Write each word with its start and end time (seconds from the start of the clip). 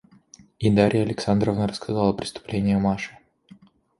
И 0.57 0.71
Дарья 0.71 1.03
Александровна 1.03 1.67
рассказала 1.67 2.11
преступление 2.13 2.79
Маши. 2.79 3.15